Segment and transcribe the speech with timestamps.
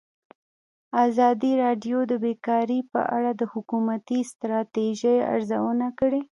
[1.05, 6.21] ازادي راډیو د بیکاري په اړه د حکومتي ستراتیژۍ ارزونه کړې.